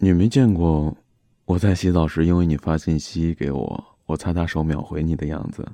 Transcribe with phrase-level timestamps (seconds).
[0.00, 0.96] 你没见过
[1.44, 5.66] 我在洗澡时因为你发信息给我，我擦擦手秒回你的样子。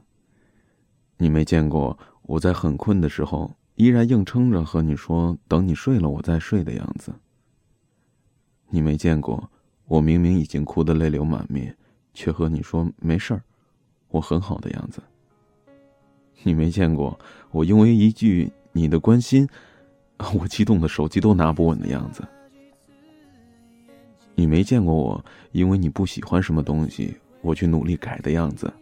[1.18, 7.12] 你没见过我在很困的时候依然硬撑着和你说等你睡了我再睡的样子。
[8.70, 9.46] 你没见过
[9.84, 11.76] 我明明已经哭得泪流满面，
[12.14, 13.42] 却和你说没事儿，
[14.08, 15.02] 我很好的样子。
[16.42, 17.18] 你没见过
[17.50, 19.46] 我因为一句你的关心，
[20.40, 22.26] 我激动的手机都拿不稳的样子。
[24.34, 28.72] 你没见过我因为你不喜欢什么东西，我去努力改的样子。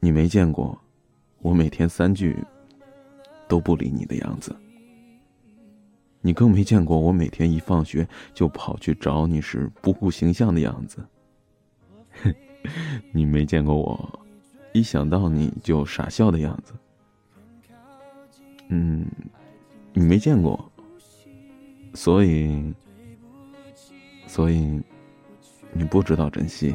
[0.00, 0.78] 你没见过
[1.40, 2.36] 我每天三句
[3.48, 4.54] 都不理你的样子。
[6.20, 11.04] 你更没见过我每天一放学就跑去找你时不顾形象的样子。
[13.12, 14.20] 你没见过我
[14.72, 16.72] 一想到你就傻笑的样子。
[18.68, 19.06] 嗯，
[19.92, 20.72] 你没见过，
[21.92, 22.74] 所以，
[24.34, 24.80] 所以
[25.72, 26.74] 你不知道珍惜。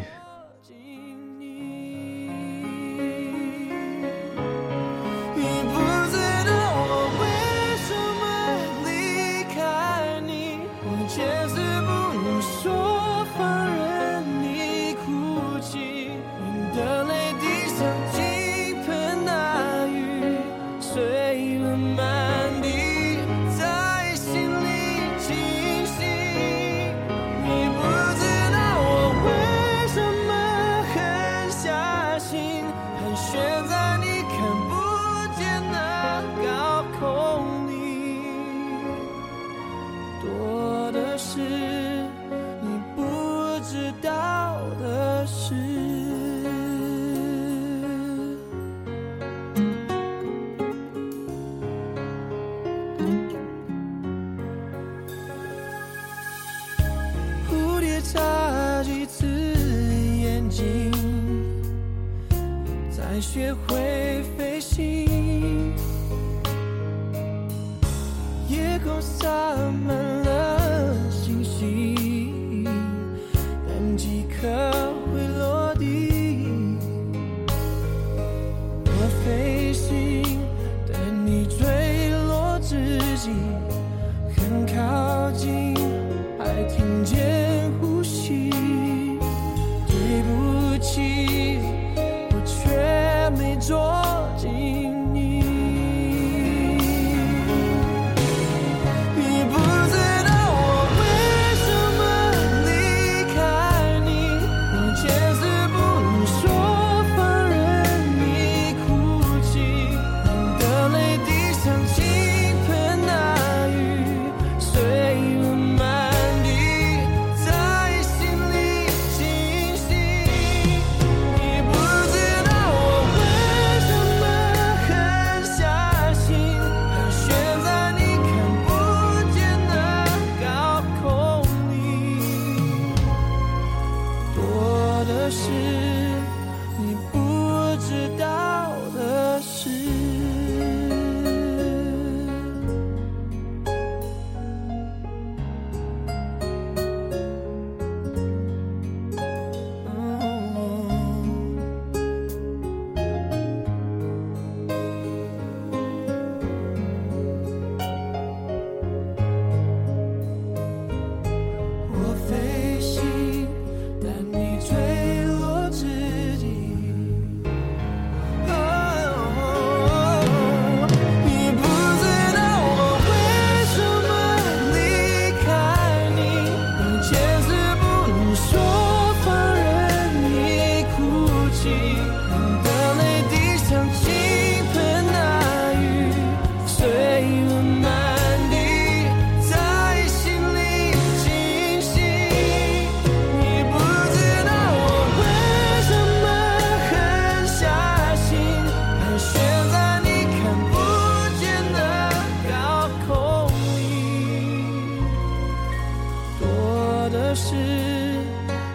[58.02, 59.26] 差几次
[60.22, 60.92] 眼睛，
[62.90, 65.74] 才学会飞行，
[68.48, 69.28] 夜空洒
[69.86, 72.64] 满了星星，
[73.68, 74.48] 但几颗
[75.12, 76.78] 会落地。
[78.86, 78.90] 我
[79.26, 80.24] 飞行，
[80.88, 83.32] 等你坠落之际，
[84.36, 85.69] 很靠近。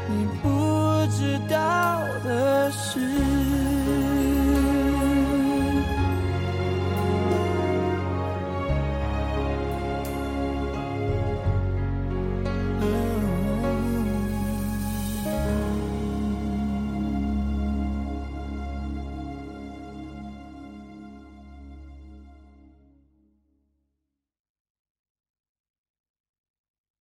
[0.08, 3.73] 你不知道的事。